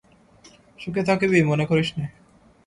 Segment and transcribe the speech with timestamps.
[0.79, 2.05] সুখে থাকিবি মনে করিস নে।